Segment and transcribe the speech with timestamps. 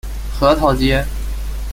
[0.33, 1.05] 核桃街。